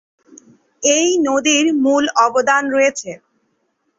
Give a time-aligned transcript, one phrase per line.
[0.91, 3.11] এই নদীর মূল অবদান রয়েছে।